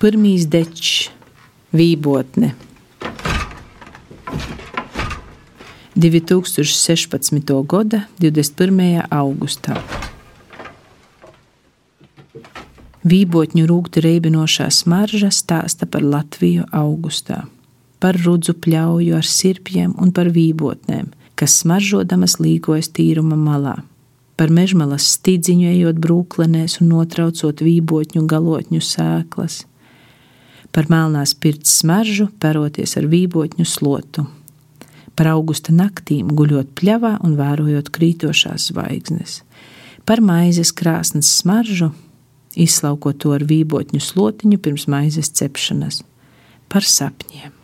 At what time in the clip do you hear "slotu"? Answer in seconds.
33.66-34.26